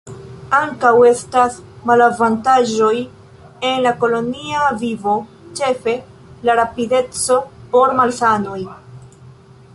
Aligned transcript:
Ankaŭ 0.59 0.93
estas 1.09 1.57
malavantaĝoj 1.89 2.93
en 3.71 3.77
la 3.87 3.93
kolonia 4.05 4.65
vivo, 4.85 5.15
ĉefe 5.61 5.97
la 6.49 6.57
rapideco 6.63 7.41
por 7.77 7.97
malsanoj. 8.03 8.61